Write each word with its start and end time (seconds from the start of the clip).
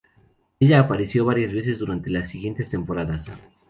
Ella 0.59 0.79
apareció 0.79 1.25
varias 1.25 1.53
veces 1.53 1.77
durante 1.77 2.09
las 2.09 2.27
siguientes 2.27 2.71
temporadas. 2.71 3.29